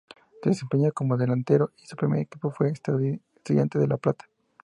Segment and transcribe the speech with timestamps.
[0.41, 4.25] Se desempeñaba como delantero y su primer equipo fue Estudiantes de La Plata.